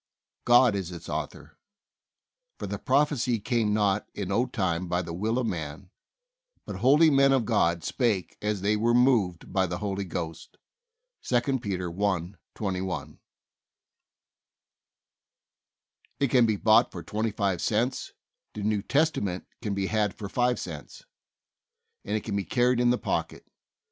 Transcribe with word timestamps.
God 0.45 0.73
is 0.75 0.91
its 0.91 1.07
author. 1.07 1.59
"For 2.57 2.65
the 2.65 2.79
prophecy 2.79 3.39
came 3.39 3.71
not 3.71 4.09
in 4.15 4.31
old 4.31 4.51
time 4.51 4.87
by 4.87 5.03
the 5.03 5.13
will 5.13 5.37
of 5.37 5.45
man; 5.45 5.91
but 6.65 6.77
holy 6.77 7.11
men 7.11 7.31
of 7.31 7.45
God 7.45 7.83
spake 7.83 8.35
as 8.41 8.61
they 8.61 8.75
were 8.75 8.95
moved 8.95 9.53
by 9.53 9.67
the 9.67 9.77
Holy 9.77 10.03
Ghost." 10.03 10.57
(2 11.21 11.59
Peter 11.59 11.91
i: 11.91 12.31
21.) 12.55 13.19
It 16.19 16.31
can 16.31 16.47
be 16.47 16.55
bought 16.55 16.91
for 16.91 17.03
twenty 17.03 17.29
five 17.29 17.61
cents; 17.61 18.13
the 18.55 18.63
New 18.63 18.81
Testament 18.81 19.45
can 19.61 19.75
be 19.75 19.85
had 19.85 20.15
for 20.15 20.27
five 20.27 20.59
cents, 20.59 21.05
and 22.03 22.15
it 22.17 22.23
can 22.23 22.35
be 22.35 22.43
carried 22.43 22.79
in 22.79 22.89
the 22.89 22.97
pocket. 22.97 23.45